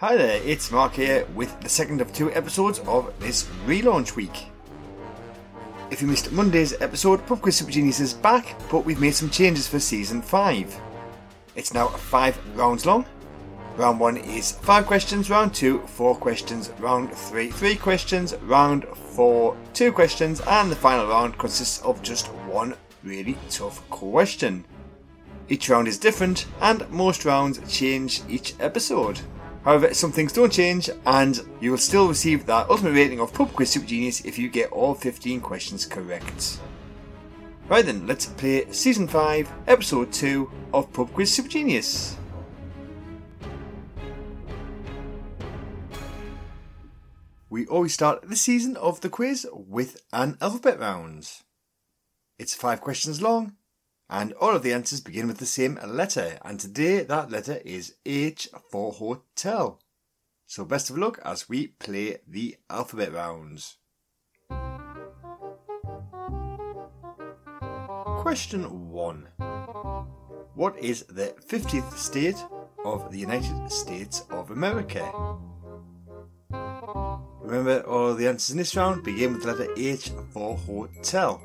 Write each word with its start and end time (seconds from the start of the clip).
Hi 0.00 0.16
there, 0.16 0.40
it's 0.44 0.70
Mark 0.70 0.92
here 0.92 1.26
with 1.34 1.60
the 1.60 1.68
second 1.68 2.00
of 2.00 2.12
two 2.12 2.32
episodes 2.32 2.78
of 2.86 3.12
this 3.18 3.48
relaunch 3.66 4.14
week. 4.14 4.46
If 5.90 6.00
you 6.00 6.06
missed 6.06 6.30
Monday's 6.30 6.80
episode, 6.80 7.26
Pub 7.26 7.40
Quiz 7.40 7.56
Super 7.56 7.72
Genius 7.72 7.98
is 7.98 8.14
back, 8.14 8.54
but 8.70 8.84
we've 8.84 9.00
made 9.00 9.16
some 9.16 9.28
changes 9.28 9.66
for 9.66 9.80
season 9.80 10.22
5. 10.22 10.80
It's 11.56 11.74
now 11.74 11.88
five 11.88 12.38
rounds 12.56 12.86
long. 12.86 13.06
Round 13.76 13.98
1 13.98 14.18
is 14.18 14.52
5 14.52 14.86
questions, 14.86 15.30
round 15.30 15.52
2, 15.52 15.80
4 15.80 16.14
questions, 16.14 16.70
round 16.78 17.12
3, 17.12 17.50
3 17.50 17.74
questions, 17.74 18.36
round 18.42 18.84
4, 18.84 19.56
2 19.74 19.90
questions, 19.90 20.40
and 20.42 20.70
the 20.70 20.76
final 20.76 21.08
round 21.08 21.36
consists 21.38 21.82
of 21.82 22.00
just 22.04 22.28
one 22.46 22.76
really 23.02 23.36
tough 23.50 23.82
question. 23.90 24.64
Each 25.48 25.68
round 25.68 25.88
is 25.88 25.98
different, 25.98 26.46
and 26.60 26.88
most 26.88 27.24
rounds 27.24 27.58
change 27.68 28.22
each 28.28 28.54
episode. 28.60 29.18
However, 29.68 29.92
some 29.92 30.12
things 30.12 30.32
don't 30.32 30.50
change, 30.50 30.88
and 31.04 31.38
you 31.60 31.72
will 31.72 31.76
still 31.76 32.08
receive 32.08 32.46
that 32.46 32.70
ultimate 32.70 32.92
rating 32.92 33.20
of 33.20 33.34
Pub 33.34 33.52
Quiz 33.52 33.68
Super 33.68 33.84
Genius 33.84 34.22
if 34.22 34.38
you 34.38 34.48
get 34.48 34.72
all 34.72 34.94
15 34.94 35.42
questions 35.42 35.84
correct. 35.84 36.58
Right 37.68 37.84
then, 37.84 38.06
let's 38.06 38.24
play 38.24 38.72
Season 38.72 39.06
5, 39.06 39.52
Episode 39.66 40.10
2 40.10 40.50
of 40.72 40.90
Pub 40.94 41.12
Quiz 41.12 41.30
Super 41.30 41.50
Genius. 41.50 42.16
We 47.50 47.66
always 47.66 47.92
start 47.92 48.26
the 48.26 48.36
season 48.36 48.74
of 48.78 49.02
the 49.02 49.10
quiz 49.10 49.46
with 49.52 50.00
an 50.14 50.38
alphabet 50.40 50.80
round. 50.80 51.30
It's 52.38 52.54
five 52.54 52.80
questions 52.80 53.20
long, 53.20 53.52
and 54.10 54.32
all 54.34 54.56
of 54.56 54.62
the 54.62 54.72
answers 54.72 55.00
begin 55.00 55.26
with 55.26 55.38
the 55.38 55.46
same 55.46 55.78
letter, 55.86 56.38
and 56.42 56.58
today 56.58 57.02
that 57.02 57.30
letter 57.30 57.60
is 57.64 57.96
H 58.06 58.48
for 58.70 58.92
hotel. 58.92 59.80
So 60.46 60.64
best 60.64 60.88
of 60.88 60.96
luck 60.96 61.20
as 61.24 61.48
we 61.48 61.68
play 61.68 62.18
the 62.26 62.56
alphabet 62.70 63.12
rounds. 63.12 63.76
Question 68.22 68.90
1. 68.90 69.28
What 70.54 70.78
is 70.78 71.04
the 71.04 71.34
50th 71.46 71.96
state 71.96 72.42
of 72.84 73.12
the 73.12 73.18
United 73.18 73.70
States 73.70 74.24
of 74.30 74.50
America? 74.50 75.12
Remember, 77.40 77.80
all 77.80 78.14
the 78.14 78.26
answers 78.28 78.50
in 78.50 78.58
this 78.58 78.74
round 78.74 79.04
begin 79.04 79.34
with 79.34 79.42
the 79.42 79.52
letter 79.52 79.72
H 79.76 80.10
for 80.32 80.56
hotel. 80.56 81.42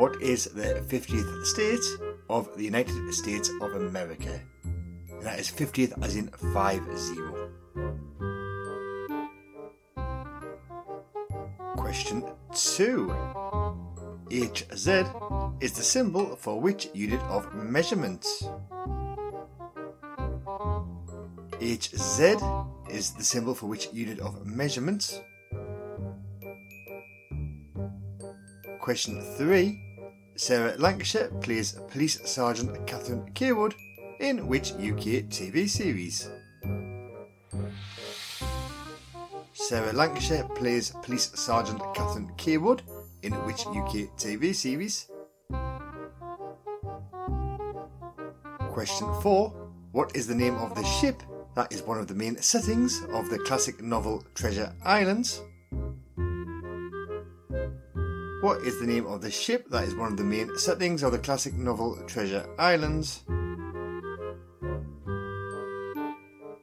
What 0.00 0.22
is 0.22 0.46
the 0.46 0.82
50th 0.88 1.44
state 1.44 1.84
of 2.30 2.48
the 2.56 2.64
United 2.64 3.12
States 3.12 3.50
of 3.60 3.74
America? 3.74 4.40
And 4.64 5.20
that 5.20 5.38
is 5.38 5.50
50th 5.50 5.92
as 6.02 6.16
in 6.16 6.28
5 6.54 6.98
0. 6.98 7.50
Question 11.76 12.24
2. 12.54 13.12
HZ 14.30 15.62
is 15.62 15.72
the 15.72 15.82
symbol 15.82 16.34
for 16.34 16.58
which 16.58 16.88
unit 16.94 17.20
of 17.24 17.54
measurement? 17.54 18.24
HZ 21.60 22.90
is 22.90 23.10
the 23.10 23.22
symbol 23.22 23.54
for 23.54 23.66
which 23.66 23.92
unit 23.92 24.18
of 24.20 24.46
measurement? 24.46 25.22
Question 28.80 29.20
3. 29.36 29.89
Sarah 30.40 30.74
Lancashire 30.78 31.28
plays 31.42 31.72
Police 31.90 32.18
Sergeant 32.24 32.86
Catherine 32.86 33.30
Cawood 33.34 33.74
in 34.20 34.46
which 34.46 34.72
UK 34.72 35.28
TV 35.28 35.68
series? 35.68 36.30
Sarah 39.52 39.92
Lancashire 39.92 40.48
plays 40.54 40.94
Police 41.02 41.30
Sergeant 41.38 41.82
Catherine 41.94 42.32
Cawood 42.38 42.80
in 43.22 43.34
which 43.44 43.66
UK 43.66 44.16
TV 44.16 44.54
series? 44.54 45.10
Question 48.70 49.12
4. 49.20 49.50
What 49.92 50.16
is 50.16 50.26
the 50.26 50.34
name 50.34 50.54
of 50.54 50.74
the 50.74 50.84
ship 50.84 51.22
that 51.54 51.70
is 51.70 51.82
one 51.82 51.98
of 51.98 52.08
the 52.08 52.14
main 52.14 52.38
settings 52.38 53.02
of 53.12 53.28
the 53.28 53.40
classic 53.40 53.82
novel 53.82 54.24
Treasure 54.34 54.74
Island? 54.86 55.38
What 58.40 58.62
is 58.62 58.80
the 58.80 58.86
name 58.86 59.06
of 59.06 59.20
the 59.20 59.30
ship 59.30 59.68
that 59.68 59.84
is 59.84 59.94
one 59.94 60.12
of 60.12 60.16
the 60.16 60.24
main 60.24 60.56
settings 60.56 61.02
of 61.02 61.12
the 61.12 61.18
classic 61.18 61.52
novel 61.52 62.02
Treasure 62.06 62.48
Islands? 62.58 63.22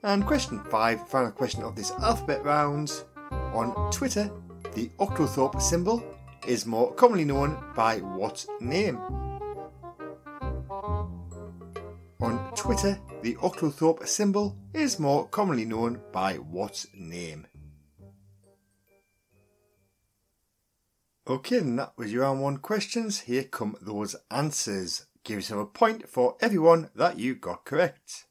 And 0.01 0.25
question 0.25 0.59
5, 0.71 1.07
final 1.07 1.31
question 1.31 1.61
of 1.61 1.75
this 1.75 1.91
alphabet 1.91 2.43
round. 2.43 3.03
On 3.31 3.91
Twitter, 3.91 4.31
the 4.73 4.89
octothorpe 4.97 5.61
symbol 5.61 6.03
is 6.47 6.65
more 6.65 6.93
commonly 6.95 7.25
known 7.25 7.63
by 7.75 7.99
what 7.99 8.43
name? 8.59 8.97
On 12.19 12.51
Twitter, 12.55 12.97
the 13.21 13.35
octothorpe 13.35 14.07
symbol 14.07 14.57
is 14.73 14.97
more 14.97 15.27
commonly 15.27 15.65
known 15.65 16.01
by 16.11 16.37
what 16.37 16.83
name? 16.95 17.45
Okay, 21.29 21.57
and 21.57 21.77
that 21.77 21.91
was 21.97 22.13
your 22.13 22.21
round 22.21 22.41
one 22.41 22.55
questions. 22.55 23.19
Here 23.19 23.43
come 23.43 23.75
those 23.81 24.15
answers. 24.31 25.07
Give 25.25 25.39
yourself 25.39 25.61
a 25.61 25.65
point 25.65 26.07
for 26.07 26.37
everyone 26.39 26.89
that 26.95 27.19
you 27.19 27.35
got 27.35 27.65
correct. 27.65 28.27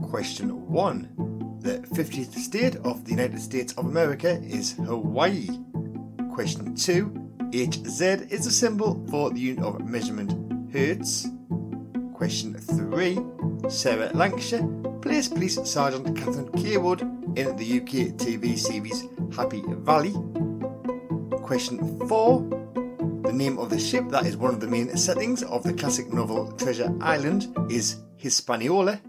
Question 0.00 0.68
one. 0.70 1.58
The 1.62 1.80
50th 1.96 2.32
state 2.34 2.76
of 2.76 3.04
the 3.04 3.10
United 3.10 3.40
States 3.42 3.72
of 3.72 3.86
America 3.86 4.40
is 4.40 4.74
Hawaii. 4.74 5.48
Question 6.32 6.76
two. 6.76 7.06
HZ 7.50 8.30
is 8.30 8.46
a 8.46 8.52
symbol 8.52 9.04
for 9.10 9.30
the 9.30 9.40
unit 9.40 9.64
of 9.64 9.84
measurement 9.84 10.32
hertz. 10.72 11.26
Question 12.14 12.54
three. 12.54 13.18
Sarah 13.68 14.12
Lancashire 14.14 14.62
plays 15.02 15.28
Police 15.28 15.58
Sergeant 15.68 16.16
Catherine 16.16 16.52
Cawood 16.52 17.02
in 17.36 17.56
the 17.56 17.80
UK 17.80 18.14
TV 18.14 18.56
series 18.56 19.08
Happy 19.34 19.62
Valley. 19.66 20.12
Question 21.42 22.06
4. 22.08 22.40
The 23.22 23.32
name 23.32 23.58
of 23.58 23.70
the 23.70 23.78
ship 23.78 24.08
that 24.08 24.26
is 24.26 24.36
one 24.36 24.54
of 24.54 24.60
the 24.60 24.66
main 24.66 24.96
settings 24.96 25.42
of 25.42 25.62
the 25.62 25.72
classic 25.72 26.12
novel 26.12 26.52
Treasure 26.52 26.94
Island 27.00 27.54
is 27.70 28.02
Hispaniola. 28.16 29.00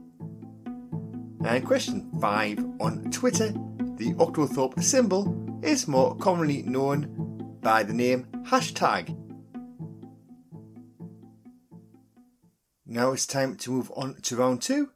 And 1.45 1.65
question 1.65 2.11
5. 2.19 2.59
On 2.81 3.09
Twitter, 3.11 3.51
the 3.97 4.13
octothorpe 4.15 4.81
symbol 4.83 5.59
is 5.63 5.87
more 5.87 6.15
commonly 6.17 6.63
known 6.63 7.57
by 7.61 7.83
the 7.83 7.93
name 7.93 8.27
hashtag. 8.43 9.15
Now 12.85 13.11
it's 13.11 13.25
time 13.25 13.55
to 13.57 13.71
move 13.71 13.91
on 13.95 14.15
to 14.23 14.35
round 14.35 14.61
2. 14.61 14.89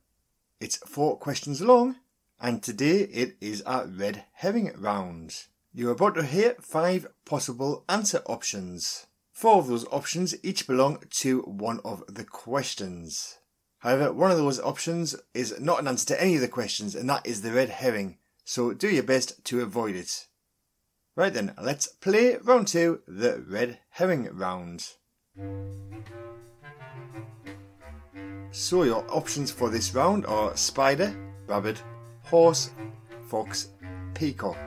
It's 0.59 0.77
four 0.77 1.17
questions 1.17 1.61
long 1.61 1.95
and 2.39 2.61
today 2.61 3.01
it 3.01 3.37
is 3.41 3.63
a 3.65 3.87
red 3.87 4.25
herring 4.33 4.71
round. 4.77 5.45
You're 5.73 5.93
about 5.93 6.15
to 6.15 6.23
hear 6.23 6.55
five 6.59 7.07
possible 7.25 7.85
answer 7.89 8.21
options. 8.25 9.07
Four 9.31 9.57
of 9.59 9.67
those 9.67 9.87
options 9.87 10.35
each 10.43 10.67
belong 10.67 11.03
to 11.09 11.41
one 11.41 11.79
of 11.83 12.03
the 12.07 12.23
questions. 12.23 13.39
However, 13.79 14.13
one 14.13 14.31
of 14.31 14.37
those 14.37 14.59
options 14.59 15.15
is 15.33 15.59
not 15.59 15.79
an 15.79 15.87
answer 15.87 16.05
to 16.07 16.21
any 16.21 16.35
of 16.35 16.41
the 16.41 16.47
questions, 16.47 16.95
and 16.95 17.09
that 17.09 17.25
is 17.25 17.41
the 17.41 17.51
red 17.51 17.69
herring, 17.69 18.17
so 18.45 18.73
do 18.73 18.87
your 18.87 19.03
best 19.03 19.43
to 19.45 19.61
avoid 19.61 19.95
it. 19.95 20.27
Right 21.15 21.33
then, 21.33 21.53
let's 21.61 21.87
play 21.87 22.37
round 22.37 22.67
two, 22.67 23.01
the 23.07 23.43
red 23.47 23.79
herring 23.89 24.29
round. 24.31 24.87
So, 28.51 28.83
your 28.83 29.05
options 29.11 29.51
for 29.51 29.69
this 29.69 29.93
round 29.93 30.25
are 30.27 30.55
spider, 30.55 31.15
rabbit, 31.47 31.83
horse, 32.33 32.71
fox, 33.27 33.67
peacock. 34.15 34.57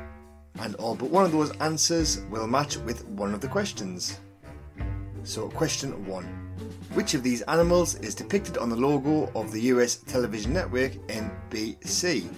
And 0.60 0.76
all 0.76 0.94
but 0.94 1.10
one 1.10 1.24
of 1.24 1.32
those 1.32 1.50
answers 1.56 2.20
will 2.30 2.46
match 2.46 2.76
with 2.76 3.04
one 3.08 3.34
of 3.34 3.40
the 3.40 3.48
questions. 3.48 4.20
So, 5.24 5.48
question 5.48 6.06
one 6.06 6.26
Which 6.94 7.14
of 7.14 7.24
these 7.24 7.42
animals 7.42 7.96
is 7.96 8.14
depicted 8.14 8.56
on 8.56 8.68
the 8.68 8.76
logo 8.76 9.32
of 9.34 9.50
the 9.50 9.60
US 9.72 9.96
television 9.96 10.52
network 10.52 10.92
NBC? 11.08 12.28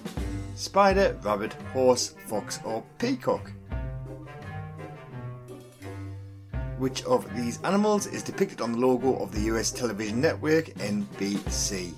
Spider, 0.54 1.14
rabbit, 1.22 1.52
horse, 1.75 2.14
fox, 2.26 2.60
or 2.64 2.82
peacock? 2.98 3.52
Which 6.78 7.04
of 7.04 7.28
these 7.36 7.60
animals 7.64 8.06
is 8.06 8.22
depicted 8.22 8.62
on 8.62 8.72
the 8.72 8.78
logo 8.78 9.16
of 9.16 9.32
the 9.32 9.42
US 9.52 9.70
television 9.72 10.22
network 10.22 10.69
NBC? 10.78 11.92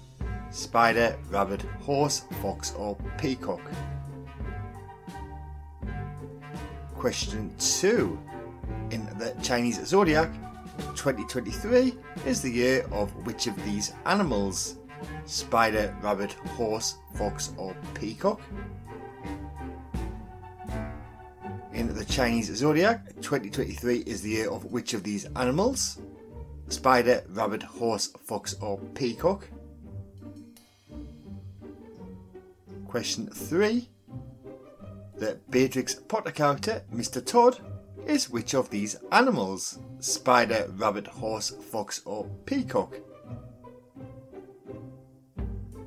Spider, 0.50 1.16
rabbit, 1.30 1.62
horse, 1.82 2.24
fox, 2.42 2.72
or 2.76 2.96
peacock? 3.18 3.60
Question 6.94 7.54
2. 7.58 8.18
In 8.90 9.06
the 9.18 9.34
Chinese 9.42 9.84
zodiac, 9.86 10.30
2023 10.96 11.94
is 12.26 12.42
the 12.42 12.50
year 12.50 12.86
of 12.90 13.10
which 13.26 13.46
of 13.46 13.56
these 13.64 13.92
animals? 14.06 14.76
spider, 15.24 15.94
rabbit, 16.02 16.32
horse, 16.32 16.96
fox, 17.14 17.52
or 17.56 17.74
peacock? 17.94 18.40
In 21.72 21.94
the 21.94 22.04
Chinese 22.04 22.54
zodiac, 22.54 23.06
2023 23.16 23.98
is 24.00 24.22
the 24.22 24.30
year 24.30 24.50
of 24.50 24.64
which 24.66 24.94
of 24.94 25.02
these 25.02 25.26
animals? 25.36 25.98
Spider, 26.68 27.24
rabbit, 27.30 27.62
horse, 27.62 28.08
fox, 28.24 28.54
or 28.60 28.78
peacock? 28.94 29.48
Question 32.90 33.28
3. 33.28 33.88
The 35.16 35.38
Beatrix 35.48 35.94
Potter 35.94 36.32
character, 36.32 36.82
Mr. 36.92 37.24
Todd, 37.24 37.60
is 38.04 38.28
which 38.28 38.52
of 38.52 38.68
these 38.68 38.96
animals? 39.12 39.78
Spider, 40.00 40.68
rabbit, 40.74 41.06
horse, 41.06 41.50
fox, 41.50 42.02
or 42.04 42.24
peacock? 42.46 42.96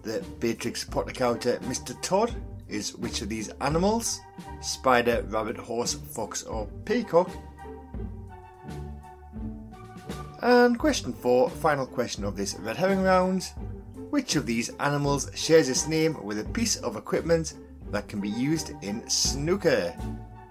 The 0.03 0.23
Beatrix 0.39 0.85
Potter 0.85 1.11
character, 1.11 1.59
Mr. 1.63 2.01
Todd, 2.01 2.33
is 2.69 2.95
which 2.95 3.21
of 3.21 3.27
these 3.27 3.49
animals? 3.59 4.21
Spider, 4.61 5.25
rabbit, 5.27 5.57
horse, 5.57 5.95
fox, 5.95 6.43
or 6.43 6.67
peacock? 6.85 7.29
And 10.41 10.79
question 10.79 11.11
4, 11.11 11.49
final 11.49 11.85
question 11.85 12.23
of 12.23 12.37
this 12.37 12.55
red 12.55 12.77
herring 12.77 13.03
round. 13.03 13.51
Which 14.13 14.35
of 14.35 14.45
these 14.45 14.69
animals 14.79 15.31
shares 15.33 15.69
its 15.69 15.87
name 15.87 16.23
with 16.23 16.37
a 16.37 16.43
piece 16.43 16.75
of 16.75 16.97
equipment 16.97 17.55
that 17.89 18.07
can 18.07 18.21
be 18.21 18.29
used 18.29 18.73
in 18.83 19.09
snooker? 19.09 19.91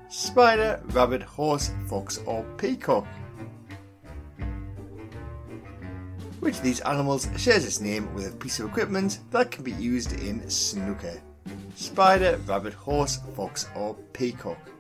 Spider, 0.09 0.83
rabbit, 0.87 1.23
horse, 1.23 1.71
fox, 1.87 2.19
or 2.27 2.43
peacock? 2.57 3.07
Which 6.41 6.57
of 6.57 6.65
these 6.65 6.81
animals 6.81 7.29
shares 7.37 7.65
its 7.65 7.81
name 7.81 8.13
with 8.15 8.35
a 8.35 8.37
piece 8.37 8.59
of 8.59 8.69
equipment 8.69 9.21
that 9.31 9.53
can 9.53 9.63
be 9.63 9.71
used 9.71 10.11
in 10.21 10.51
snooker? 10.51 11.23
Spider, 11.77 12.41
rabbit, 12.49 12.75
horse, 12.75 13.21
fox, 13.37 13.69
or 13.77 13.95
peacock? 14.13 14.72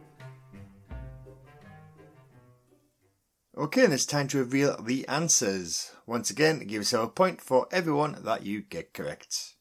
Okay, 3.55 3.85
and 3.85 3.93
it's 3.93 4.07
time 4.07 4.29
to 4.29 4.39
reveal 4.39 4.79
the 4.83 5.07
answers. 5.09 5.93
Once 6.07 6.31
again, 6.31 6.61
give 6.61 6.71
yourself 6.81 7.09
a 7.11 7.13
point 7.13 7.39
for 7.39 7.67
everyone 7.71 8.17
that 8.25 8.47
you 8.47 8.63
get 8.63 8.95
correct. 8.95 9.57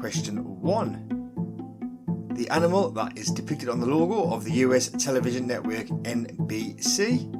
Question 0.00 0.60
1. 0.60 2.32
The 2.32 2.50
animal 2.50 2.90
that 2.90 3.16
is 3.16 3.28
depicted 3.30 3.68
on 3.68 3.78
the 3.78 3.86
logo 3.86 4.34
of 4.34 4.42
the 4.42 4.50
US 4.64 4.88
television 4.88 5.46
network 5.46 5.86
NBC 5.86 7.32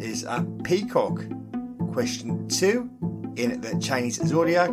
is 0.00 0.24
a 0.24 0.42
peacock. 0.64 1.22
Question 1.92 2.48
2. 2.48 3.34
In 3.36 3.60
the 3.60 3.78
Chinese 3.78 4.26
zodiac, 4.26 4.70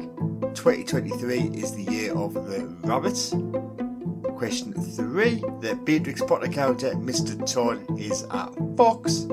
2023 0.56 1.40
is 1.62 1.76
the 1.76 1.84
year 1.84 2.14
of 2.16 2.36
the 2.36 2.74
rabbit. 2.84 3.69
Question 4.40 4.72
3. 4.72 5.44
The 5.60 5.78
Beatrix 5.84 6.22
Potter 6.22 6.48
character 6.48 6.92
Mr. 6.92 7.36
Todd 7.46 8.00
is 8.00 8.26
a 8.32 8.50
fox. 8.78 9.28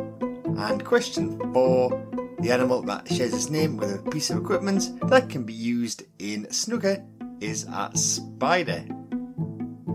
And 0.59 0.85
question 0.85 1.39
4. 1.53 2.37
The 2.41 2.51
animal 2.51 2.83
that 2.83 3.07
shares 3.07 3.33
its 3.33 3.49
name 3.49 3.77
with 3.77 3.95
a 3.95 4.11
piece 4.11 4.31
of 4.31 4.39
equipment 4.39 4.99
that 5.09 5.29
can 5.29 5.45
be 5.45 5.53
used 5.53 6.03
in 6.19 6.51
snooker 6.51 7.05
is 7.41 7.69
a 7.73 7.93
spider. 7.95 8.85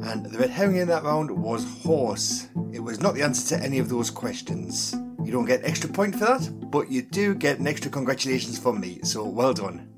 And 0.01 0.27
the 0.27 0.39
red 0.39 0.49
herring 0.49 0.77
in 0.77 0.87
that 0.87 1.03
round 1.03 1.29
was 1.29 1.65
horse. 1.83 2.47
It 2.71 2.79
was 2.79 3.01
not 3.01 3.13
the 3.13 3.23
answer 3.23 3.57
to 3.57 3.61
any 3.61 3.79
of 3.79 3.89
those 3.89 4.09
questions. 4.09 4.95
You 5.25 5.33
don't 5.33 5.43
get 5.43 5.65
extra 5.65 5.89
point 5.89 6.15
for 6.15 6.23
that, 6.23 6.71
but 6.71 6.89
you 6.89 7.01
do 7.01 7.35
get 7.35 7.59
an 7.59 7.67
extra 7.67 7.91
congratulations 7.91 8.57
from 8.57 8.79
me, 8.79 9.01
so 9.03 9.25
well 9.25 9.53
done. 9.53 9.90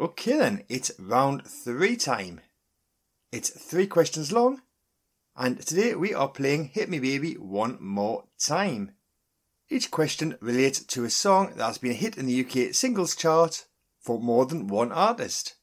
Okay 0.00 0.38
then, 0.38 0.64
it's 0.70 0.90
round 0.98 1.46
three 1.46 1.94
time. 1.94 2.40
It's 3.32 3.50
three 3.50 3.86
questions 3.86 4.32
long, 4.32 4.62
and 5.36 5.60
today 5.60 5.94
we 5.94 6.14
are 6.14 6.26
playing 6.26 6.68
Hit 6.68 6.88
Me 6.88 6.98
Baby 6.98 7.34
One 7.34 7.76
More 7.82 8.24
Time. 8.38 8.92
Each 9.68 9.90
question 9.90 10.38
relates 10.40 10.82
to 10.84 11.04
a 11.04 11.10
song 11.10 11.52
that 11.56 11.66
has 11.66 11.76
been 11.76 11.90
a 11.90 11.94
hit 11.94 12.16
in 12.16 12.24
the 12.24 12.40
UK 12.40 12.72
singles 12.74 13.14
chart 13.14 13.66
for 14.00 14.18
more 14.18 14.46
than 14.46 14.68
one 14.68 14.90
artist. 14.90 15.56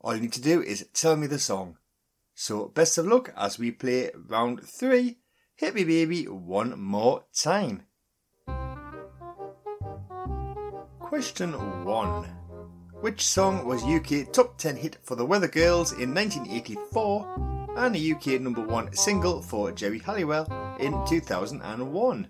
All 0.00 0.16
you 0.16 0.22
need 0.22 0.32
to 0.32 0.42
do 0.42 0.60
is 0.60 0.88
tell 0.92 1.14
me 1.14 1.28
the 1.28 1.38
song. 1.38 1.76
So 2.34 2.66
best 2.66 2.98
of 2.98 3.06
luck 3.06 3.32
as 3.36 3.56
we 3.56 3.70
play 3.70 4.10
round 4.16 4.64
three, 4.68 5.18
Hit 5.54 5.76
Me 5.76 5.84
Baby 5.84 6.24
One 6.24 6.76
More 6.80 7.22
Time. 7.32 7.84
Question 10.98 11.52
1. 11.84 12.45
Which 13.02 13.26
song 13.26 13.66
was 13.66 13.84
UK 13.84 14.32
top 14.32 14.56
10 14.56 14.76
hit 14.76 14.96
for 15.02 15.16
the 15.16 15.24
Weather 15.26 15.48
Girls 15.48 15.92
in 15.92 16.14
1984 16.14 17.74
and 17.76 17.94
a 17.94 18.12
UK 18.12 18.40
number 18.40 18.62
1 18.62 18.94
single 18.94 19.42
for 19.42 19.70
Geri 19.70 19.98
Halliwell 19.98 20.76
in 20.80 21.04
2001? 21.06 22.28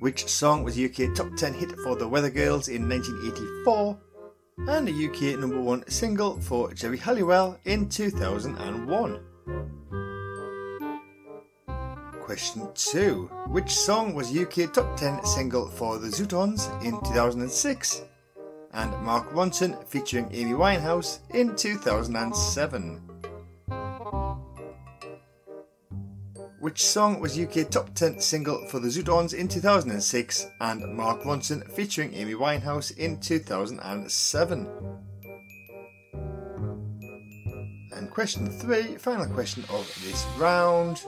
Which 0.00 0.28
song 0.28 0.62
was 0.64 0.78
UK 0.78 1.14
top 1.14 1.34
10 1.34 1.54
hit 1.54 1.72
for 1.80 1.96
the 1.96 2.06
Weather 2.06 2.28
Girls 2.28 2.68
in 2.68 2.86
1984 2.86 3.98
and 4.68 4.88
a 4.88 4.92
UK 4.92 5.40
number 5.40 5.60
1 5.60 5.88
single 5.88 6.38
for 6.40 6.74
Geri 6.74 6.98
Halliwell 6.98 7.58
in 7.64 7.88
2001? 7.88 9.81
Question 12.32 12.66
2. 12.74 13.30
Which 13.48 13.70
song 13.74 14.14
was 14.14 14.34
UK 14.34 14.72
top 14.72 14.96
10 14.96 15.22
single 15.26 15.68
for 15.68 15.98
the 15.98 16.08
Zutons 16.08 16.66
in 16.82 16.92
2006? 17.02 18.04
And 18.72 18.90
Mark 19.02 19.30
Ronson 19.32 19.86
featuring 19.86 20.30
Amy 20.32 20.52
Winehouse 20.52 21.18
in 21.34 21.54
2007? 21.54 23.02
Which 26.60 26.82
song 26.82 27.20
was 27.20 27.38
UK 27.38 27.68
top 27.68 27.94
10 27.94 28.18
single 28.18 28.66
for 28.68 28.78
the 28.80 28.88
Zutons 28.88 29.34
in 29.34 29.46
2006 29.46 30.46
and 30.62 30.96
Mark 30.96 31.24
Ronson 31.24 31.70
featuring 31.70 32.14
Amy 32.14 32.32
Winehouse 32.32 32.96
in 32.96 33.20
2007? 33.20 34.66
And 37.94 38.10
question 38.10 38.46
3, 38.48 38.96
final 38.96 39.26
question 39.26 39.64
of 39.68 39.86
this 40.02 40.24
round. 40.38 41.04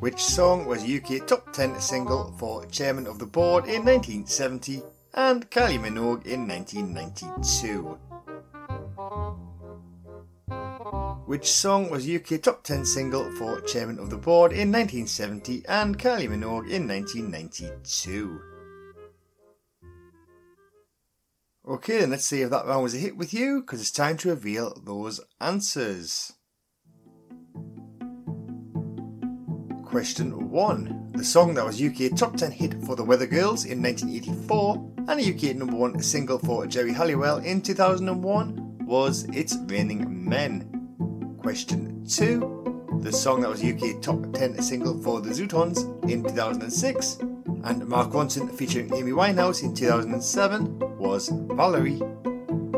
Which 0.00 0.24
song 0.24 0.64
was 0.64 0.82
UK 0.82 1.26
top 1.26 1.52
10 1.52 1.78
single 1.78 2.32
for 2.38 2.64
Chairman 2.64 3.06
of 3.06 3.18
the 3.18 3.26
Board 3.26 3.66
in 3.66 3.84
1970 3.84 4.82
and 5.12 5.50
Kylie 5.50 5.78
Minogue 5.78 6.24
in 6.24 6.48
1992? 6.48 7.98
Which 11.26 11.52
song 11.52 11.90
was 11.90 12.08
UK 12.08 12.40
top 12.40 12.64
10 12.64 12.86
single 12.86 13.30
for 13.32 13.60
Chairman 13.60 13.98
of 13.98 14.08
the 14.08 14.16
Board 14.16 14.52
in 14.52 14.72
1970 14.72 15.66
and 15.68 15.98
Kylie 15.98 16.30
Minogue 16.30 16.70
in 16.70 16.88
1992? 16.88 18.40
Okay, 21.68 21.98
then 22.00 22.08
let's 22.08 22.24
see 22.24 22.40
if 22.40 22.48
that 22.48 22.64
round 22.64 22.84
was 22.84 22.94
a 22.94 22.98
hit 22.98 23.18
with 23.18 23.34
you, 23.34 23.60
because 23.60 23.82
it's 23.82 23.90
time 23.90 24.16
to 24.16 24.30
reveal 24.30 24.80
those 24.82 25.20
answers. 25.42 26.32
Question 29.90 30.50
1. 30.50 31.14
The 31.16 31.24
song 31.24 31.54
that 31.54 31.66
was 31.66 31.82
UK 31.82 32.16
top 32.16 32.36
10 32.36 32.52
hit 32.52 32.80
for 32.84 32.94
the 32.94 33.02
Weather 33.02 33.26
Girls 33.26 33.64
in 33.64 33.82
1984 33.82 34.92
and 35.08 35.18
a 35.18 35.34
UK 35.34 35.56
number 35.56 35.74
1 35.74 36.00
single 36.00 36.38
for 36.38 36.64
Geri 36.68 36.92
Halliwell 36.92 37.38
in 37.38 37.60
2001 37.60 38.86
was 38.86 39.24
It's 39.32 39.56
Raining 39.66 40.28
Men. 40.28 41.34
Question 41.42 42.06
2. 42.06 43.00
The 43.02 43.10
song 43.10 43.40
that 43.40 43.50
was 43.50 43.64
UK 43.64 44.00
top 44.00 44.32
10 44.32 44.62
single 44.62 44.96
for 45.02 45.20
the 45.20 45.30
Zutons 45.30 45.82
in 46.08 46.22
2006 46.22 47.16
and 47.64 47.88
Mark 47.88 48.10
Ronson 48.10 48.48
featuring 48.54 48.94
Amy 48.94 49.10
Winehouse 49.10 49.64
in 49.64 49.74
2007 49.74 50.98
was 51.00 51.30
Valerie. 51.30 52.00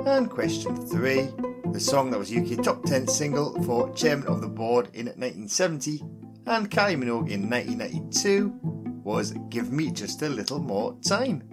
And 0.06 0.30
question 0.30 0.74
3. 0.86 1.28
The 1.72 1.80
song 1.80 2.10
that 2.10 2.18
was 2.18 2.34
UK 2.34 2.64
top 2.64 2.82
10 2.84 3.06
single 3.06 3.62
for 3.64 3.92
Chairman 3.92 4.28
of 4.28 4.40
the 4.40 4.48
Board 4.48 4.86
in 4.94 5.08
1970 5.08 6.02
and 6.46 6.70
Kylie 6.70 6.96
Minogue 6.96 7.30
in 7.30 7.48
1992 7.48 8.58
was 9.04 9.32
Give 9.48 9.70
Me 9.70 9.90
Just 9.90 10.22
a 10.22 10.28
Little 10.28 10.58
More 10.58 10.98
Time. 11.06 11.48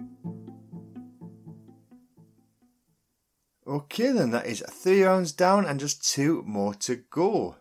Okay, 3.66 4.10
then 4.10 4.30
that 4.30 4.46
is 4.46 4.64
three 4.68 5.02
rounds 5.02 5.32
down 5.32 5.64
and 5.64 5.78
just 5.78 6.08
two 6.08 6.42
more 6.44 6.74
to 6.74 6.96
go. 7.10 7.56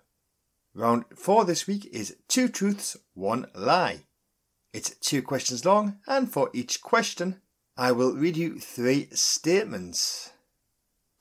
Round 0.74 1.06
four 1.16 1.46
this 1.46 1.68
week 1.68 1.86
is 1.88 2.16
Two 2.28 2.48
Truths, 2.48 2.98
One 3.14 3.46
Lie. 3.54 4.06
It's 4.74 4.96
two 4.96 5.22
questions 5.22 5.66
long, 5.66 6.00
and 6.08 6.32
for 6.32 6.50
each 6.54 6.82
question, 6.82 7.42
I 7.78 7.92
will 7.92 8.16
read 8.16 8.38
you 8.38 8.60
three 8.60 9.10
statements. 9.12 10.32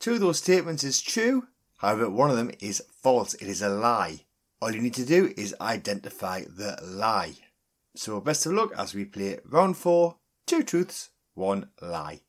Two 0.00 0.14
of 0.14 0.20
those 0.20 0.38
statements 0.38 0.84
is 0.84 1.02
true, 1.02 1.48
however, 1.78 2.08
one 2.08 2.30
of 2.30 2.36
them 2.36 2.52
is 2.60 2.82
false. 3.02 3.34
It 3.34 3.48
is 3.48 3.62
a 3.62 3.68
lie. 3.68 4.20
All 4.60 4.72
you 4.72 4.82
need 4.82 4.94
to 4.94 5.04
do 5.04 5.32
is 5.36 5.54
identify 5.60 6.42
the 6.42 6.76
lie. 6.82 7.34
So 7.94 8.20
best 8.20 8.44
of 8.44 8.54
luck 8.54 8.72
as 8.76 8.92
we 8.92 9.04
play 9.04 9.38
round 9.44 9.76
four, 9.76 10.16
two 10.48 10.64
truths, 10.64 11.10
one 11.34 11.70
lie. 11.80 12.22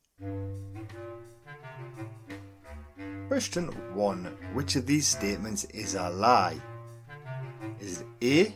Question 3.26 3.66
1. 3.94 4.24
Which 4.54 4.76
of 4.76 4.86
these 4.86 5.08
statements 5.08 5.64
is 5.64 5.96
a 5.96 6.08
lie? 6.10 6.60
Is 7.80 8.02
it 8.02 8.06
A. 8.22 8.54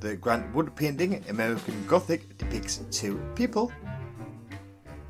The 0.00 0.16
Grant 0.16 0.52
Wood 0.52 0.74
painting 0.74 1.24
American 1.28 1.86
Gothic 1.86 2.36
depicts 2.38 2.80
two 2.90 3.22
people? 3.36 3.70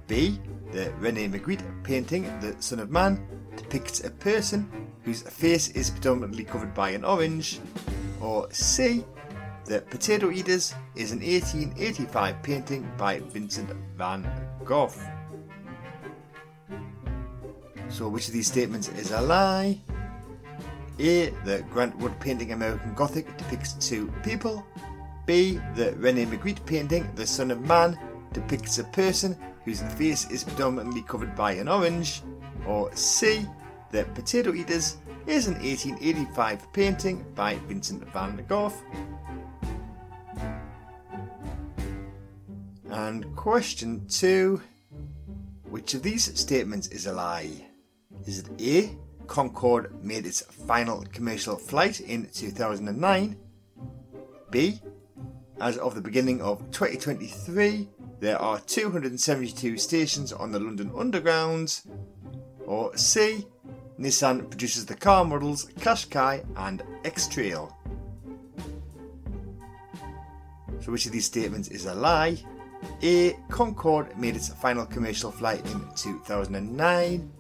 B. 0.07 0.39
The 0.71 0.93
Rene 0.99 1.29
Magritte 1.29 1.65
painting 1.83 2.25
The 2.41 2.57
Son 2.61 2.81
of 2.81 2.91
Man 2.91 3.27
depicts 3.57 4.05
a 4.05 4.11
person 4.11 4.71
whose 5.03 5.23
face 5.23 5.69
is 5.69 5.89
predominantly 5.91 6.45
covered 6.45 6.75
by 6.75 6.91
an 6.91 7.05
orange? 7.05 7.59
Or 8.23 8.47
C. 8.53 9.05
The 9.65 9.81
Potato 9.81 10.31
Eaters 10.31 10.75
is 10.95 11.11
an 11.11 11.19
1885 11.19 12.43
painting 12.43 12.91
by 12.97 13.19
Vincent 13.19 13.71
van 13.97 14.27
Gogh? 14.65 14.93
So, 17.89 18.09
which 18.09 18.29
of 18.29 18.33
these 18.33 18.47
statements 18.47 18.89
is 18.91 19.11
a 19.11 19.21
lie? 19.21 19.81
A. 20.99 21.31
The 21.45 21.65
Grant 21.71 21.99
Wood 21.99 22.19
painting 22.21 22.53
American 22.53 22.95
Gothic 22.95 23.37
depicts 23.37 23.73
two 23.75 24.13
people. 24.23 24.65
B. 25.27 25.61
The 25.75 25.93
Rene 25.97 26.27
Magritte 26.27 26.65
painting 26.65 27.09
The 27.17 27.27
Son 27.27 27.51
of 27.51 27.61
Man 27.63 27.99
depicts 28.33 28.79
a 28.79 28.85
person 28.85 29.37
whose 29.65 29.83
face 29.95 30.31
is 30.31 30.45
predominantly 30.45 31.03
covered 31.03 31.35
by 31.35 31.53
an 31.53 31.69
orange. 31.69 32.23
Or 32.67 32.95
C. 32.95 33.47
The 33.91 34.05
Potato 34.15 34.55
Eaters 34.55 34.97
is 35.27 35.47
an 35.47 35.55
1885 35.55 36.73
painting 36.73 37.25
by 37.35 37.55
Vincent 37.69 38.07
van 38.13 38.45
Gogh. 38.49 38.73
And 42.91 43.35
question 43.37 44.07
two 44.09 44.61
Which 45.65 45.95
of 45.95 46.03
these 46.03 46.39
statements 46.39 46.89
is 46.89 47.07
a 47.07 47.13
lie? 47.13 47.67
Is 48.27 48.41
it 48.41 48.61
A? 48.61 48.99
Concorde 49.27 50.05
made 50.05 50.27
its 50.27 50.43
final 50.43 51.05
commercial 51.13 51.57
flight 51.57 52.01
in 52.01 52.29
2009? 52.33 53.37
B? 54.51 54.81
As 55.61 55.79
of 55.79 55.95
the 55.95 56.01
beginning 56.01 56.43
of 56.43 56.59
2023, 56.73 57.89
there 58.21 58.39
are 58.39 58.59
272 58.61 59.79
stations 59.79 60.33
on 60.33 60.53
the 60.53 60.59
London 60.59 60.91
Underground? 60.97 61.81
Or 62.67 62.97
C? 62.97 63.47
Nissan 64.03 64.51
produces 64.51 64.85
the 64.85 64.97
car 64.97 65.25
models 65.25 65.67
Qashqai 65.79 66.45
and 66.57 66.83
X-Trail. 67.05 67.73
So 70.81 70.91
which 70.91 71.07
of 71.07 71.13
these 71.13 71.27
statements 71.27 71.69
is 71.69 71.87
a 71.87 71.95
lie? 71.95 72.37
A. 73.05 73.37
Concorde 73.49 74.19
made 74.19 74.35
its 74.35 74.49
final 74.49 74.85
commercial 74.87 75.31
flight 75.31 75.65
in 75.67 75.87
2009. 75.95 77.31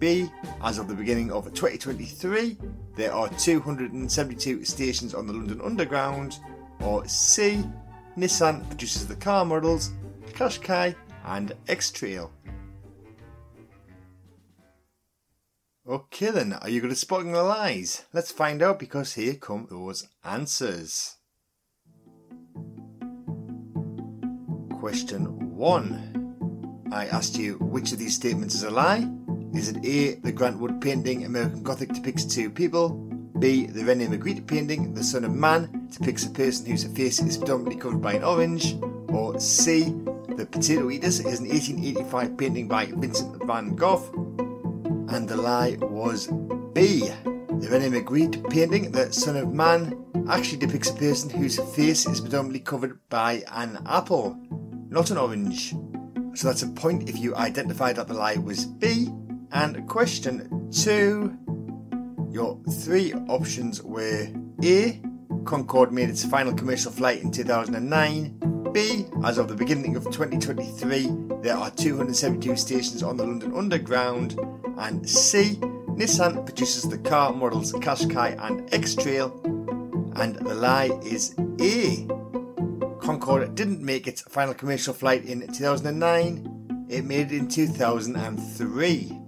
B. 0.00 0.28
As 0.64 0.78
of 0.78 0.88
the 0.88 0.94
beginning 0.94 1.30
of 1.30 1.44
2023, 1.44 2.58
there 2.96 3.12
are 3.12 3.28
272 3.28 4.64
stations 4.64 5.14
on 5.14 5.28
the 5.28 5.32
London 5.32 5.60
Underground. 5.62 6.40
Or 6.80 7.06
C. 7.06 7.62
Nissan 8.18 8.66
produces 8.66 9.06
the 9.06 9.14
car 9.14 9.44
models 9.44 9.92
Qashqai 10.32 10.96
and 11.26 11.52
X-Trail. 11.68 12.32
Okay 15.92 16.30
then, 16.30 16.54
are 16.54 16.70
you 16.70 16.80
good 16.80 16.92
at 16.92 16.96
spotting 16.96 17.32
the 17.32 17.42
lies? 17.42 18.06
Let's 18.14 18.32
find 18.32 18.62
out 18.62 18.78
because 18.78 19.12
here 19.12 19.34
come 19.34 19.66
those 19.68 20.08
answers. 20.24 21.16
Question 24.70 25.54
1. 25.54 26.88
I 26.90 27.08
asked 27.08 27.36
you 27.36 27.56
which 27.56 27.92
of 27.92 27.98
these 27.98 28.14
statements 28.14 28.54
is 28.54 28.62
a 28.62 28.70
lie? 28.70 29.06
Is 29.52 29.68
it 29.68 29.84
A. 29.84 30.14
The 30.14 30.32
Grant 30.32 30.58
Wood 30.58 30.80
painting 30.80 31.26
American 31.26 31.62
Gothic 31.62 31.92
depicts 31.92 32.24
two 32.24 32.48
people? 32.48 32.88
B. 33.38 33.66
The 33.66 33.84
Rene 33.84 34.06
Magritte 34.06 34.46
painting 34.46 34.94
The 34.94 35.04
Son 35.04 35.24
of 35.24 35.34
Man 35.34 35.90
depicts 35.92 36.24
a 36.24 36.30
person 36.30 36.70
whose 36.70 36.84
face 36.84 37.20
is 37.20 37.36
predominantly 37.36 37.78
covered 37.78 38.00
by 38.00 38.14
an 38.14 38.24
orange? 38.24 38.78
Or 39.08 39.38
C. 39.38 39.90
The 40.38 40.48
Potato 40.50 40.88
Eaters 40.88 41.20
is 41.20 41.40
an 41.40 41.50
1885 41.50 42.38
painting 42.38 42.66
by 42.66 42.86
Vincent 42.86 43.44
van 43.44 43.76
Gogh? 43.76 44.21
And 45.12 45.28
the 45.28 45.36
lie 45.36 45.76
was 45.78 46.26
B. 46.72 47.00
The 47.24 47.68
Rene 47.70 48.00
Magritte 48.00 48.48
painting 48.48 48.90
The 48.90 49.12
Son 49.12 49.36
of 49.36 49.52
Man 49.52 50.04
actually 50.26 50.56
depicts 50.56 50.88
a 50.88 50.94
person 50.94 51.28
whose 51.28 51.60
face 51.76 52.06
is 52.06 52.20
predominantly 52.20 52.60
covered 52.60 52.98
by 53.10 53.44
an 53.52 53.78
apple, 53.86 54.40
not 54.88 55.10
an 55.10 55.18
orange. 55.18 55.74
So 56.34 56.48
that's 56.48 56.62
a 56.62 56.68
point 56.68 57.10
if 57.10 57.18
you 57.18 57.36
identified 57.36 57.96
that 57.96 58.08
the 58.08 58.14
lie 58.14 58.36
was 58.36 58.64
B. 58.64 59.08
And 59.52 59.86
question 59.86 60.70
two 60.72 61.36
your 62.30 62.58
three 62.80 63.12
options 63.28 63.82
were 63.82 64.28
A. 64.64 65.02
Concorde 65.44 65.92
made 65.92 66.08
its 66.08 66.24
final 66.24 66.54
commercial 66.54 66.90
flight 66.90 67.20
in 67.22 67.30
2009. 67.30 68.70
B. 68.72 69.04
As 69.22 69.36
of 69.36 69.48
the 69.48 69.54
beginning 69.54 69.94
of 69.96 70.04
2023, 70.04 71.42
there 71.42 71.56
are 71.56 71.70
272 71.70 72.56
stations 72.56 73.02
on 73.02 73.18
the 73.18 73.26
London 73.26 73.52
Underground. 73.54 74.40
And 74.82 75.08
C. 75.08 75.60
Nissan 75.94 76.44
produces 76.44 76.82
the 76.82 76.98
car 76.98 77.32
models 77.32 77.72
Qashqai 77.72 78.36
and 78.42 78.74
X-Trail. 78.74 79.30
And 80.16 80.34
the 80.34 80.56
lie 80.56 80.90
is 81.04 81.36
A. 81.60 82.04
Concorde 83.00 83.54
didn't 83.54 83.80
make 83.80 84.08
its 84.08 84.22
final 84.22 84.54
commercial 84.54 84.92
flight 84.92 85.24
in 85.24 85.46
2009. 85.46 86.86
It 86.88 87.04
made 87.04 87.30
it 87.30 87.38
in 87.38 87.46
2003. 87.46 89.18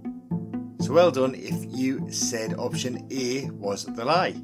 So 0.81 0.93
well 0.93 1.13
done 1.13 1.37
if 1.37 1.65
you 1.69 2.11
said 2.11 2.55
option 2.59 3.07
A 3.13 3.49
was 3.51 3.85
the 3.85 4.05
lie. 4.05 4.35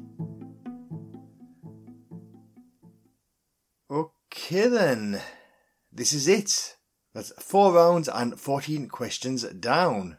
Okay 3.89 4.67
then, 4.67 5.21
this 5.91 6.13
is 6.13 6.29
it. 6.29 6.77
That's 7.13 7.33
four 7.43 7.73
rounds 7.73 8.07
and 8.07 8.39
14 8.39 8.87
questions 8.87 9.43
down. 9.43 10.17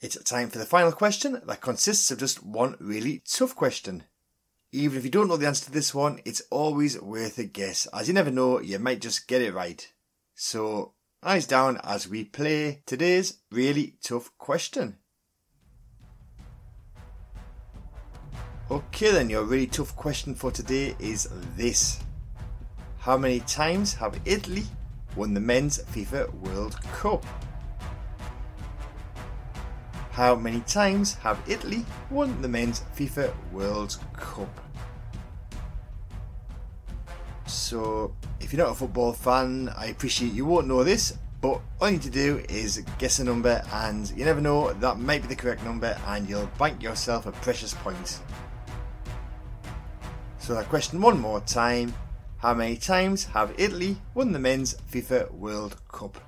It's 0.00 0.16
time 0.22 0.48
for 0.48 0.58
the 0.58 0.64
final 0.64 0.92
question 0.92 1.42
that 1.44 1.60
consists 1.60 2.12
of 2.12 2.20
just 2.20 2.44
one 2.44 2.76
really 2.78 3.20
tough 3.28 3.56
question. 3.56 4.04
Even 4.70 4.96
if 4.96 5.02
you 5.02 5.10
don't 5.10 5.26
know 5.26 5.36
the 5.36 5.48
answer 5.48 5.64
to 5.64 5.72
this 5.72 5.92
one, 5.92 6.20
it's 6.24 6.42
always 6.52 7.00
worth 7.00 7.36
a 7.38 7.44
guess, 7.44 7.86
as 7.92 8.06
you 8.06 8.14
never 8.14 8.30
know, 8.30 8.60
you 8.60 8.78
might 8.78 9.00
just 9.00 9.26
get 9.26 9.42
it 9.42 9.52
right. 9.52 9.92
So, 10.36 10.92
eyes 11.20 11.48
down 11.48 11.80
as 11.82 12.08
we 12.08 12.22
play 12.22 12.82
today's 12.86 13.38
really 13.50 13.96
tough 14.00 14.30
question. 14.38 14.98
Okay, 18.70 19.10
then, 19.10 19.28
your 19.28 19.42
really 19.42 19.66
tough 19.66 19.96
question 19.96 20.36
for 20.36 20.52
today 20.52 20.94
is 21.00 21.28
this 21.56 21.98
How 23.00 23.18
many 23.18 23.40
times 23.40 23.94
have 23.94 24.20
Italy 24.24 24.62
won 25.16 25.34
the 25.34 25.40
men's 25.40 25.80
FIFA 25.80 26.32
World 26.34 26.80
Cup? 26.92 27.26
How 30.18 30.34
many 30.34 30.62
times 30.62 31.14
have 31.22 31.38
Italy 31.46 31.86
won 32.10 32.42
the 32.42 32.48
men's 32.48 32.82
FIFA 32.96 33.32
World 33.52 33.96
Cup? 34.14 34.50
So, 37.46 38.16
if 38.40 38.52
you're 38.52 38.66
not 38.66 38.72
a 38.72 38.74
football 38.74 39.12
fan, 39.12 39.72
I 39.76 39.86
appreciate 39.86 40.32
you 40.32 40.44
won't 40.44 40.66
know 40.66 40.82
this, 40.82 41.16
but 41.40 41.60
all 41.80 41.88
you 41.88 41.92
need 41.92 42.02
to 42.02 42.10
do 42.10 42.44
is 42.48 42.84
guess 42.98 43.20
a 43.20 43.24
number, 43.24 43.62
and 43.72 44.10
you 44.10 44.24
never 44.24 44.40
know, 44.40 44.72
that 44.72 44.98
might 44.98 45.22
be 45.22 45.28
the 45.28 45.36
correct 45.36 45.62
number, 45.62 45.96
and 46.08 46.28
you'll 46.28 46.50
bank 46.58 46.82
yourself 46.82 47.26
a 47.26 47.30
precious 47.30 47.74
point. 47.74 48.18
So 50.40 50.52
that 50.54 50.68
question 50.68 51.00
one 51.00 51.20
more 51.20 51.42
time. 51.42 51.94
How 52.38 52.54
many 52.54 52.76
times 52.76 53.22
have 53.26 53.54
Italy 53.56 53.98
won 54.14 54.32
the 54.32 54.40
men's 54.40 54.74
FIFA 54.90 55.30
World 55.30 55.76
Cup? 55.86 56.27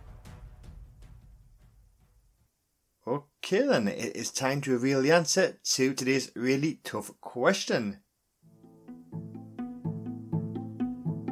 Okay 3.43 3.63
then, 3.67 3.89
it 3.89 4.15
is 4.15 4.31
time 4.31 4.61
to 4.61 4.71
reveal 4.71 5.01
the 5.01 5.13
answer 5.13 5.57
to 5.65 5.95
today's 5.95 6.31
really 6.37 6.79
tough 6.85 7.11
question. 7.23 8.01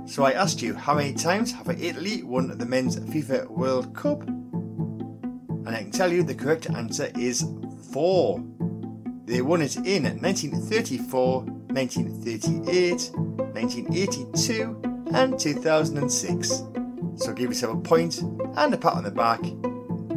So 0.06 0.24
I 0.24 0.32
asked 0.32 0.62
you, 0.62 0.72
how 0.72 0.94
many 0.94 1.12
times 1.12 1.52
have 1.52 1.68
Italy 1.68 2.22
won 2.22 2.56
the 2.56 2.64
men's 2.64 2.96
FIFA 2.98 3.50
World 3.50 3.94
Cup? 3.94 4.26
And 4.26 5.68
I 5.68 5.82
can 5.82 5.90
tell 5.90 6.10
you 6.10 6.22
the 6.22 6.34
correct 6.34 6.70
answer 6.70 7.12
is 7.14 7.44
four. 7.92 8.42
They 9.26 9.42
won 9.42 9.60
it 9.60 9.76
in 9.76 10.04
1934, 10.04 11.42
1938, 11.42 13.10
1982, 13.12 15.04
and 15.12 15.38
2006. 15.38 16.48
So 17.16 17.32
give 17.34 17.50
yourself 17.50 17.76
a 17.76 17.80
point 17.82 18.22
and 18.22 18.72
a 18.72 18.78
pat 18.78 18.94
on 18.94 19.04
the 19.04 19.10
back 19.10 19.40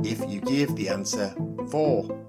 if 0.06 0.22
you 0.32 0.40
gave 0.40 0.74
the 0.78 0.88
answer 0.88 1.36
4. 1.72 2.22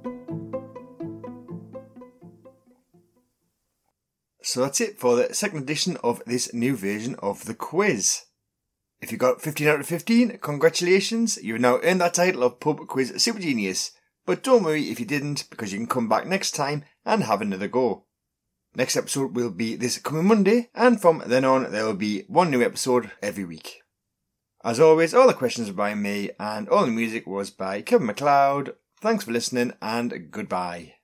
So 4.42 4.60
that's 4.62 4.80
it 4.80 4.98
for 4.98 5.16
the 5.16 5.34
second 5.34 5.62
edition 5.62 5.96
of 6.02 6.22
this 6.26 6.52
new 6.54 6.76
version 6.76 7.16
of 7.20 7.44
the 7.44 7.54
quiz. 7.54 8.22
If 9.00 9.10
you 9.10 9.18
got 9.18 9.42
15 9.42 9.66
out 9.66 9.80
of 9.80 9.86
15, 9.86 10.38
congratulations, 10.38 11.38
you've 11.42 11.60
now 11.60 11.80
earned 11.82 12.00
that 12.00 12.14
title 12.14 12.44
of 12.44 12.60
Pub 12.60 12.86
Quiz 12.86 13.12
Super 13.16 13.40
Genius. 13.40 13.92
But 14.24 14.44
don't 14.44 14.62
worry 14.62 14.90
if 14.90 15.00
you 15.00 15.06
didn't, 15.06 15.50
because 15.50 15.72
you 15.72 15.78
can 15.78 15.88
come 15.88 16.08
back 16.08 16.26
next 16.26 16.52
time 16.52 16.84
and 17.04 17.24
have 17.24 17.40
another 17.40 17.66
go. 17.66 18.04
Next 18.76 18.96
episode 18.96 19.34
will 19.34 19.50
be 19.50 19.74
this 19.74 19.98
coming 19.98 20.26
Monday, 20.26 20.70
and 20.74 21.00
from 21.00 21.22
then 21.26 21.44
on 21.44 21.72
there 21.72 21.84
will 21.84 21.94
be 21.94 22.22
one 22.28 22.50
new 22.50 22.62
episode 22.62 23.10
every 23.20 23.44
week. 23.44 23.82
As 24.64 24.78
always, 24.78 25.12
all 25.12 25.26
the 25.26 25.34
questions 25.34 25.68
were 25.68 25.74
by 25.74 25.94
me, 25.94 26.30
and 26.38 26.68
all 26.68 26.86
the 26.86 26.92
music 26.92 27.26
was 27.26 27.50
by 27.50 27.82
Kevin 27.82 28.06
MacLeod. 28.06 28.76
Thanks 29.02 29.24
for 29.24 29.32
listening, 29.32 29.72
and 29.82 30.30
goodbye. 30.30 30.94